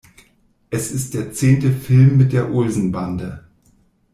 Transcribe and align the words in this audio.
Es 0.71 0.91
ist 0.91 1.13
der 1.13 1.31
zehnte 1.31 1.71
Film 1.71 2.17
mit 2.17 2.33
der 2.33 2.51
Olsenbande. 2.51 3.45